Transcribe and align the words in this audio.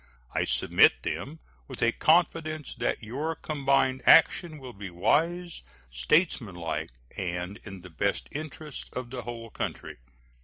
I 0.33 0.45
submit 0.45 1.03
them 1.03 1.37
with 1.67 1.83
a 1.83 1.91
confidence 1.91 2.73
that 2.79 3.03
your 3.03 3.35
combined 3.35 4.01
action 4.07 4.57
will 4.57 4.73
be 4.73 4.89
wise, 4.89 5.61
statesmanlike, 5.91 6.89
and 7.17 7.59
in 7.65 7.81
the 7.81 7.91
best 7.91 8.27
interests 8.31 8.89
of 8.93 9.11
the 9.11 9.21
whole 9.21 9.51
country. 9.51 9.97